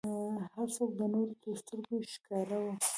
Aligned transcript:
هر 0.55 0.67
څوک 0.75 0.89
د 0.99 1.01
نورو 1.13 1.33
تر 1.41 1.53
سترګو 1.61 1.95
ښکاره 2.13 2.57
و. 2.63 2.65